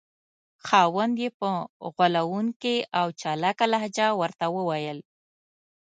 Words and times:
خاوند 0.67 1.15
یې 1.23 1.29
په 1.39 1.49
غولونکې 1.95 2.75
او 2.99 3.07
چالاکه 3.21 3.65
لهجه 3.73 4.07
ورته 4.21 4.45
وویل. 4.55 4.99